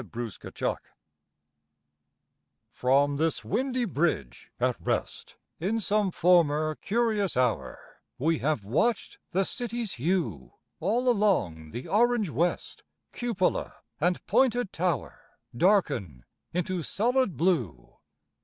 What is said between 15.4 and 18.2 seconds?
Darken into solid blue.